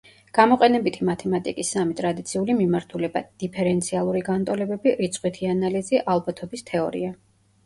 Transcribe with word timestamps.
გამოყენებითი 0.35 1.07
მათემატიკის 1.09 1.69
სამი 1.75 1.97
ტრადიციული 1.99 2.55
მიმართულებაა: 2.61 3.27
დიფერენციალური 3.43 4.23
განტოლებები, 4.31 4.95
რიცხვითი 5.03 5.51
ანალიზი, 5.53 6.03
ალბათობის 6.17 6.67
თეორია. 6.73 7.15